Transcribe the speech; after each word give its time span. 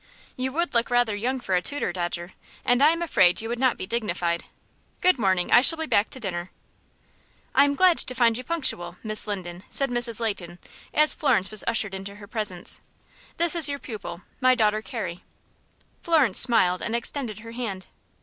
"You 0.35 0.51
would 0.53 0.73
look 0.73 0.89
rather 0.89 1.15
young 1.15 1.39
for 1.39 1.53
a 1.53 1.61
tutor, 1.61 1.93
Dodger, 1.93 2.33
and 2.65 2.81
I 2.81 2.89
am 2.89 3.03
afraid 3.03 3.39
you 3.39 3.47
would 3.49 3.59
not 3.59 3.77
be 3.77 3.85
dignified. 3.85 4.45
Good 4.99 5.19
morning! 5.19 5.51
I 5.51 5.61
shall 5.61 5.77
be 5.77 5.85
back 5.85 6.09
to 6.09 6.19
dinner." 6.19 6.49
"I 7.53 7.65
am 7.65 7.75
glad 7.75 7.99
to 7.99 8.15
find 8.15 8.35
you 8.35 8.43
punctual, 8.43 8.97
Miss 9.03 9.27
Linden," 9.27 9.63
said 9.69 9.91
Mrs. 9.91 10.19
Leighton, 10.19 10.57
as 10.91 11.13
Florence 11.13 11.51
was 11.51 11.63
ushered 11.67 11.93
into 11.93 12.15
her 12.15 12.25
presence. 12.25 12.81
"This 13.37 13.55
is 13.55 13.69
your 13.69 13.77
pupil, 13.77 14.23
my 14.39 14.55
daughter, 14.55 14.81
Carrie." 14.81 15.23
Florence 16.01 16.39
smiled 16.39 16.81
and 16.81 16.95
extended 16.95 17.41
her 17.41 17.51
hand. 17.51 17.85